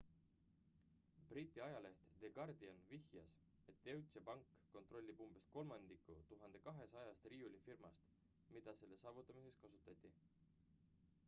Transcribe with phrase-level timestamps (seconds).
[1.31, 3.35] briti ajaleht the guardian vihjas
[3.73, 8.11] et deutsche bank kontrollib umbes kolmandikku 1200-st riiulifirmast
[8.57, 10.15] mida selle saavutamiseks kasutati